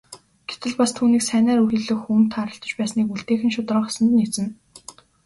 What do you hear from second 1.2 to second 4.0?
сайнаар хэлэх хүн тааралдаж байсныг үлдээх нь шударга